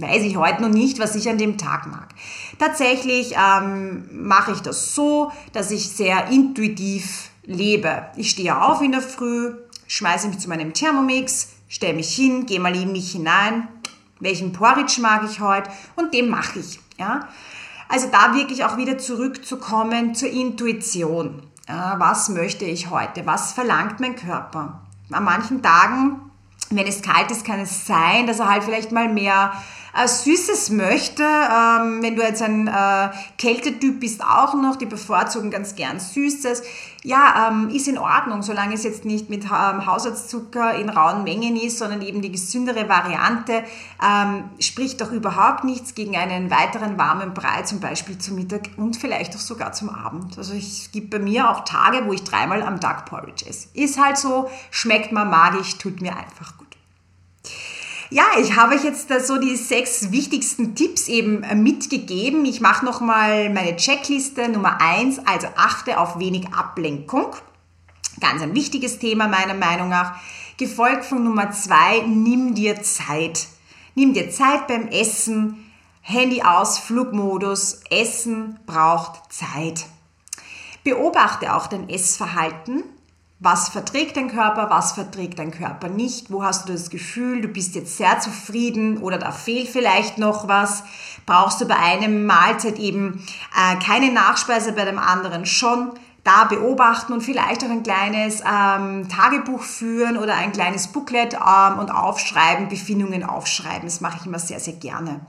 Weiß 0.00 0.22
ich 0.22 0.36
heute 0.36 0.62
noch 0.62 0.68
nicht, 0.68 1.00
was 1.00 1.16
ich 1.16 1.28
an 1.28 1.38
dem 1.38 1.58
Tag 1.58 1.88
mag. 1.88 2.10
Tatsächlich 2.60 3.34
ähm, 3.34 4.08
mache 4.12 4.52
ich 4.52 4.60
das 4.60 4.94
so, 4.94 5.32
dass 5.52 5.72
ich 5.72 5.88
sehr 5.88 6.28
intuitiv 6.28 7.30
lebe. 7.42 8.06
Ich 8.16 8.30
stehe 8.30 8.62
auf 8.62 8.80
in 8.80 8.92
der 8.92 9.02
Früh, 9.02 9.54
schmeiße 9.88 10.28
mich 10.28 10.38
zu 10.38 10.48
meinem 10.48 10.72
Thermomix, 10.72 11.54
stelle 11.68 11.94
mich 11.94 12.14
hin, 12.14 12.46
gehe 12.46 12.60
mal 12.60 12.76
in 12.76 12.92
mich 12.92 13.10
hinein, 13.10 13.66
welchen 14.20 14.52
Porridge 14.52 15.00
mag 15.00 15.24
ich 15.28 15.40
heute 15.40 15.70
und 15.96 16.14
den 16.14 16.28
mache 16.28 16.60
ich. 16.60 16.78
Ja? 16.98 17.28
Also 17.88 18.08
da 18.12 18.34
wirklich 18.34 18.64
auch 18.64 18.76
wieder 18.76 18.98
zurückzukommen 18.98 20.14
zur 20.14 20.30
Intuition. 20.30 21.42
Ja, 21.66 21.96
was 21.98 22.28
möchte 22.28 22.64
ich 22.64 22.90
heute? 22.90 23.26
Was 23.26 23.52
verlangt 23.52 24.00
mein 24.00 24.16
Körper? 24.16 24.80
An 25.10 25.24
manchen 25.24 25.62
Tagen, 25.62 26.20
wenn 26.70 26.86
es 26.86 27.02
kalt 27.02 27.30
ist, 27.30 27.44
kann 27.44 27.60
es 27.60 27.86
sein, 27.86 28.26
dass 28.26 28.40
er 28.40 28.48
halt 28.48 28.64
vielleicht 28.64 28.92
mal 28.92 29.08
mehr 29.08 29.52
Süßes 30.06 30.70
möchte. 30.70 31.22
Ähm, 31.22 32.02
wenn 32.02 32.16
du 32.16 32.22
jetzt 32.22 32.42
ein 32.42 32.68
äh, 32.68 33.10
Kältetyp 33.38 34.00
bist, 34.00 34.22
auch 34.22 34.54
noch, 34.54 34.76
die 34.76 34.86
bevorzugen 34.86 35.50
ganz 35.50 35.74
gern 35.74 36.00
Süßes. 36.00 36.62
Ja, 37.04 37.48
ähm, 37.48 37.70
ist 37.70 37.86
in 37.86 37.96
Ordnung, 37.96 38.42
solange 38.42 38.74
es 38.74 38.82
jetzt 38.82 39.04
nicht 39.04 39.30
mit 39.30 39.44
ähm, 39.44 39.86
Haushaltszucker 39.86 40.74
in 40.74 40.90
rauen 40.90 41.22
Mengen 41.22 41.56
ist, 41.56 41.78
sondern 41.78 42.02
eben 42.02 42.22
die 42.22 42.32
gesündere 42.32 42.88
Variante, 42.88 43.62
ähm, 44.04 44.44
spricht 44.58 45.00
doch 45.00 45.12
überhaupt 45.12 45.64
nichts 45.64 45.94
gegen 45.94 46.16
einen 46.16 46.50
weiteren 46.50 46.98
warmen 46.98 47.34
Brei, 47.34 47.62
zum 47.62 47.78
Beispiel 47.78 48.18
zum 48.18 48.34
Mittag 48.34 48.70
und 48.76 48.96
vielleicht 48.96 49.34
auch 49.36 49.40
sogar 49.40 49.72
zum 49.72 49.90
Abend. 49.90 50.36
Also 50.36 50.54
es 50.54 50.90
gibt 50.90 51.10
bei 51.10 51.20
mir 51.20 51.48
auch 51.50 51.64
Tage, 51.64 52.04
wo 52.04 52.12
ich 52.12 52.24
dreimal 52.24 52.62
am 52.62 52.80
Tag 52.80 53.06
Porridge 53.06 53.46
esse. 53.46 53.68
Ist 53.74 54.02
halt 54.02 54.18
so, 54.18 54.50
schmeckt 54.70 55.12
mir 55.12 55.24
magisch, 55.24 55.78
tut 55.78 56.00
mir 56.00 56.16
einfach 56.16 56.58
gut. 56.58 56.67
Ja, 58.10 58.24
ich 58.40 58.56
habe 58.56 58.74
euch 58.74 58.84
jetzt 58.84 59.10
so 59.26 59.36
die 59.36 59.54
sechs 59.54 60.10
wichtigsten 60.10 60.74
Tipps 60.74 61.08
eben 61.08 61.42
äh, 61.42 61.54
mitgegeben. 61.54 62.46
Ich 62.46 62.62
mache 62.62 62.82
nochmal 62.82 63.50
meine 63.50 63.76
Checkliste 63.76 64.48
Nummer 64.48 64.80
eins, 64.80 65.18
also 65.26 65.46
achte 65.56 66.00
auf 66.00 66.18
wenig 66.18 66.48
Ablenkung. 66.54 67.36
Ganz 68.18 68.40
ein 68.40 68.54
wichtiges 68.54 68.98
Thema 68.98 69.28
meiner 69.28 69.52
Meinung 69.52 69.90
nach. 69.90 70.18
Gefolgt 70.56 71.04
von 71.04 71.22
Nummer 71.22 71.50
zwei, 71.50 72.00
nimm 72.06 72.54
dir 72.54 72.82
Zeit. 72.82 73.46
Nimm 73.94 74.14
dir 74.14 74.30
Zeit 74.30 74.68
beim 74.68 74.88
Essen. 74.88 75.70
Handy 76.00 76.40
aus, 76.42 76.78
Flugmodus. 76.78 77.82
Essen 77.90 78.58
braucht 78.64 79.30
Zeit. 79.30 79.84
Beobachte 80.82 81.54
auch 81.54 81.66
dein 81.66 81.90
Essverhalten 81.90 82.84
was 83.40 83.68
verträgt 83.68 84.16
dein 84.16 84.28
Körper, 84.28 84.68
was 84.68 84.92
verträgt 84.92 85.38
dein 85.38 85.52
Körper 85.52 85.88
nicht, 85.88 86.32
wo 86.32 86.42
hast 86.42 86.68
du 86.68 86.72
das 86.72 86.90
Gefühl, 86.90 87.40
du 87.40 87.48
bist 87.48 87.76
jetzt 87.76 87.96
sehr 87.96 88.18
zufrieden 88.18 88.98
oder 88.98 89.18
da 89.18 89.30
fehlt 89.30 89.68
vielleicht 89.68 90.18
noch 90.18 90.48
was, 90.48 90.82
brauchst 91.24 91.60
du 91.60 91.66
bei 91.66 91.76
einem 91.76 92.26
Mahlzeit 92.26 92.78
eben 92.78 93.24
äh, 93.56 93.76
keine 93.84 94.12
Nachspeise, 94.12 94.72
bei 94.72 94.84
dem 94.84 94.98
anderen 94.98 95.46
schon, 95.46 95.92
da 96.24 96.44
beobachten 96.44 97.12
und 97.12 97.20
vielleicht 97.22 97.64
auch 97.64 97.70
ein 97.70 97.84
kleines 97.84 98.40
ähm, 98.40 99.08
Tagebuch 99.08 99.62
führen 99.62 100.18
oder 100.18 100.34
ein 100.34 100.52
kleines 100.52 100.88
Booklet 100.88 101.34
ähm, 101.34 101.78
und 101.78 101.90
aufschreiben, 101.90 102.68
Befindungen 102.68 103.22
aufschreiben, 103.22 103.84
das 103.84 104.00
mache 104.00 104.18
ich 104.20 104.26
immer 104.26 104.40
sehr, 104.40 104.58
sehr 104.58 104.74
gerne. 104.74 105.20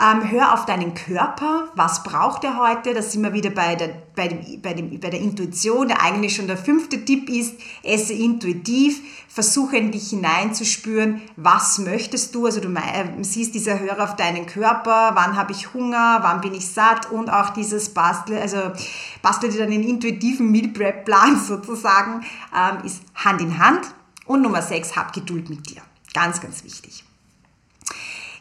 Ähm, 0.00 0.28
hör 0.28 0.52
auf 0.54 0.66
deinen 0.66 0.94
Körper. 0.94 1.68
Was 1.76 2.02
braucht 2.02 2.42
er 2.42 2.58
heute? 2.58 2.94
Das 2.94 3.12
sind 3.12 3.22
wir 3.22 3.32
wieder 3.32 3.50
bei 3.50 3.76
der, 3.76 3.90
bei, 4.16 4.26
dem, 4.26 4.60
bei, 4.60 4.74
dem, 4.74 4.98
bei 4.98 5.08
der 5.08 5.20
Intuition, 5.20 5.86
der 5.86 6.02
eigentlich 6.02 6.34
schon 6.34 6.48
der 6.48 6.56
fünfte 6.56 7.04
Tipp 7.04 7.30
ist. 7.30 7.54
Esse 7.84 8.12
intuitiv. 8.12 9.00
Versuche 9.28 9.76
in 9.76 9.92
dich 9.92 10.10
hineinzuspüren. 10.10 11.22
Was 11.36 11.78
möchtest 11.78 12.34
du? 12.34 12.46
Also 12.46 12.60
du 12.60 12.68
äh, 12.74 13.22
siehst 13.22 13.54
dieser 13.54 13.78
Hör 13.78 14.02
auf 14.02 14.16
deinen 14.16 14.46
Körper. 14.46 15.12
Wann 15.14 15.36
habe 15.36 15.52
ich 15.52 15.72
Hunger? 15.72 16.18
Wann 16.22 16.40
bin 16.40 16.54
ich 16.54 16.66
satt? 16.66 17.12
Und 17.12 17.30
auch 17.30 17.50
dieses 17.50 17.94
Bastel, 17.94 18.38
also 18.38 18.58
bastel 19.22 19.50
dir 19.50 19.60
dann 19.60 19.72
einen 19.72 19.84
intuitiven 19.84 20.50
Meal 20.50 20.68
Prep 20.68 21.04
Plan 21.04 21.38
sozusagen, 21.46 22.24
ähm, 22.52 22.84
ist 22.84 23.02
Hand 23.14 23.40
in 23.40 23.58
Hand. 23.60 23.86
Und 24.26 24.42
Nummer 24.42 24.62
sechs, 24.62 24.96
hab 24.96 25.12
Geduld 25.12 25.50
mit 25.50 25.70
dir. 25.70 25.82
Ganz, 26.14 26.40
ganz 26.40 26.64
wichtig. 26.64 27.04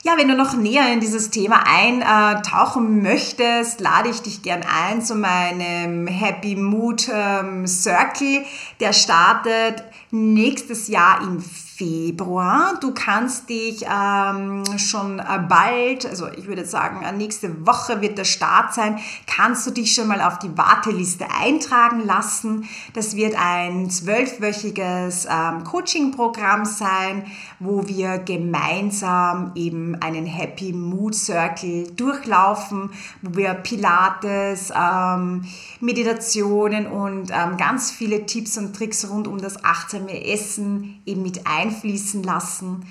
Ja, 0.06 0.18
wenn 0.18 0.28
du 0.28 0.36
noch 0.36 0.54
näher 0.54 0.92
in 0.92 1.00
dieses 1.00 1.30
Thema 1.30 1.64
eintauchen 1.66 3.02
möchtest, 3.02 3.80
lade 3.80 4.10
ich 4.10 4.22
dich 4.22 4.42
gern 4.42 4.62
ein 4.62 5.02
zu 5.02 5.16
meinem 5.16 6.08
Happy 6.08 6.58
Mood 6.58 7.10
ähm, 7.10 7.66
Circle. 7.66 8.44
Der 8.82 8.92
startet 8.92 9.82
nächstes 10.13 10.89
Jahr 10.89 11.24
im 11.24 11.41
Februar. 11.75 12.75
Du 12.79 12.93
kannst 12.93 13.50
dich 13.50 13.84
ähm, 13.84 14.63
schon 14.77 15.17
äh, 15.17 15.24
bald, 15.50 16.05
also 16.05 16.27
ich 16.38 16.46
würde 16.46 16.65
sagen, 16.65 17.03
äh, 17.03 17.12
nächste 17.12 17.65
Woche 17.65 18.00
wird 18.00 18.20
der 18.20 18.25
Start 18.25 18.75
sein, 18.75 19.00
kannst 19.25 19.65
du 19.65 19.72
dich 19.72 19.96
schon 19.96 20.08
mal 20.08 20.22
auf 20.22 20.38
die 20.38 20.55
Warteliste 20.55 21.25
eintragen 21.32 22.05
lassen. 22.05 22.70
Das 22.93 23.15
wird 23.15 23.36
ein 23.36 23.89
zwölfwöchiges 23.89 25.25
ähm, 25.25 25.63
Coaching-Programm 25.63 26.65
sein, 26.65 27.25
wo 27.60 27.88
wir 27.88 28.20
gemeinsam 28.20 29.51
eben 29.55 29.96
einen 29.96 30.27
Happy 30.27 30.74
Mood 30.74 31.15
Circle 31.15 31.91
durchlaufen, 31.96 32.91
wo 33.24 33.36
wir 33.36 33.55
Pilates, 33.55 34.72
ähm, 34.79 35.46
Meditationen 35.79 36.86
und 36.86 37.32
ähm, 37.32 37.58
ganz 37.58 37.89
viele 37.89 38.27
Tipps 38.27 38.60
und 38.60 38.75
Tricks 38.75 39.10
rund 39.10 39.27
um 39.27 39.39
das 39.39 39.63
achtsame 40.04 40.26
Essen 40.26 41.02
eben 41.06 41.24
mit 41.24 41.46
ein 41.46 41.64
einfließen 41.64 42.24
lassen. 42.24 42.86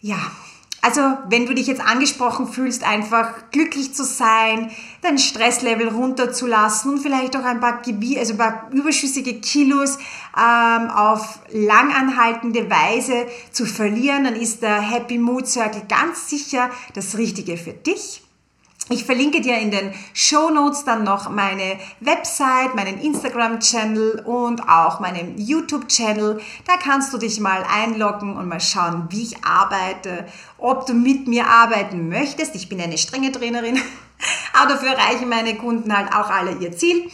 Ja, 0.00 0.18
also 0.82 1.00
wenn 1.30 1.46
du 1.46 1.54
dich 1.54 1.66
jetzt 1.66 1.80
angesprochen 1.80 2.46
fühlst, 2.46 2.84
einfach 2.84 3.50
glücklich 3.50 3.94
zu 3.94 4.04
sein, 4.04 4.70
dein 5.00 5.18
Stresslevel 5.18 5.88
runterzulassen 5.88 6.92
und 6.92 7.00
vielleicht 7.00 7.36
auch 7.36 7.44
ein 7.44 7.60
paar, 7.60 7.80
Gebi 7.80 8.18
also 8.18 8.34
ein 8.34 8.38
paar 8.38 8.68
überschüssige 8.70 9.40
Kilos 9.40 9.96
ähm, 10.36 10.90
auf 10.90 11.38
langanhaltende 11.50 12.68
Weise 12.68 13.26
zu 13.50 13.64
verlieren, 13.64 14.24
dann 14.24 14.36
ist 14.36 14.62
der 14.62 14.80
Happy 14.80 15.16
Mood 15.16 15.48
Circle 15.48 15.84
ganz 15.88 16.28
sicher 16.28 16.68
das 16.92 17.16
Richtige 17.16 17.56
für 17.56 17.72
dich. 17.72 18.23
Ich 18.90 19.04
verlinke 19.04 19.40
dir 19.40 19.58
in 19.58 19.70
den 19.70 19.94
Show 20.12 20.50
Notes 20.50 20.84
dann 20.84 21.04
noch 21.04 21.30
meine 21.30 21.78
Website, 22.00 22.74
meinen 22.74 23.00
Instagram-Channel 23.00 24.24
und 24.26 24.68
auch 24.68 25.00
meinen 25.00 25.38
YouTube-Channel. 25.38 26.38
Da 26.66 26.76
kannst 26.76 27.10
du 27.14 27.16
dich 27.16 27.40
mal 27.40 27.64
einloggen 27.66 28.36
und 28.36 28.46
mal 28.46 28.60
schauen, 28.60 29.06
wie 29.08 29.22
ich 29.22 29.42
arbeite, 29.42 30.26
ob 30.58 30.84
du 30.84 30.92
mit 30.92 31.26
mir 31.26 31.46
arbeiten 31.46 32.10
möchtest. 32.10 32.54
Ich 32.56 32.68
bin 32.68 32.78
eine 32.78 32.98
strenge 32.98 33.32
Trainerin, 33.32 33.80
aber 34.52 34.74
dafür 34.74 34.90
erreichen 34.90 35.30
meine 35.30 35.54
Kunden 35.56 35.96
halt 35.96 36.12
auch 36.12 36.28
alle 36.28 36.52
ihr 36.58 36.76
Ziel. 36.76 37.10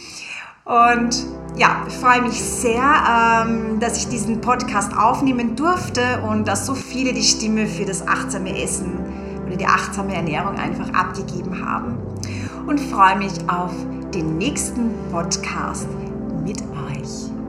Und 0.65 1.25
ja, 1.55 1.85
ich 1.87 1.93
freue 1.93 2.21
mich 2.21 2.39
sehr, 2.41 3.45
ähm, 3.47 3.79
dass 3.79 3.97
ich 3.97 4.09
diesen 4.09 4.41
Podcast 4.41 4.95
aufnehmen 4.95 5.55
durfte 5.55 6.21
und 6.21 6.49
dass 6.49 6.65
so 6.65 6.75
viele 6.75 7.13
die 7.13 7.23
Stimme 7.23 7.65
für 7.65 7.85
das 7.85 8.05
achtsame 8.05 8.61
Essen 8.61 9.10
oder 9.51 9.57
die 9.57 9.65
achtsame 9.65 10.15
Ernährung 10.15 10.57
einfach 10.57 10.93
abgegeben 10.93 11.65
haben. 11.65 11.97
Und 12.67 12.79
freue 12.79 13.17
mich 13.17 13.33
auf 13.49 13.73
den 14.13 14.37
nächsten 14.37 14.93
Podcast 15.11 15.87
mit 16.45 16.61
euch. 16.61 17.40